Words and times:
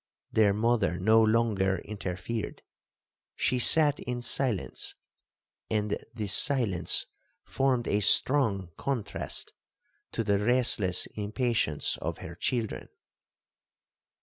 Their 0.31 0.51
mother 0.51 0.97
no 0.97 1.21
longer 1.21 1.77
interfered,—she 1.85 3.59
sat 3.59 3.99
in 3.99 4.23
silence, 4.23 4.95
and 5.69 5.95
this 6.11 6.33
silence 6.33 7.05
formed 7.43 7.87
a 7.87 7.99
strong 7.99 8.71
contrast 8.77 9.53
to 10.13 10.23
the 10.23 10.39
restless 10.39 11.05
impatience 11.13 11.97
of 12.01 12.17
her 12.17 12.33
children. 12.33 12.89